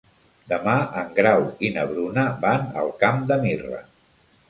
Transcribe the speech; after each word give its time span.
Demà 0.53 0.73
en 1.01 1.11
Grau 1.19 1.45
i 1.69 1.73
na 1.77 1.85
Bruna 1.93 2.27
van 2.49 2.69
al 2.85 2.93
Camp 3.07 3.25
de 3.33 3.43
Mirra. 3.47 3.89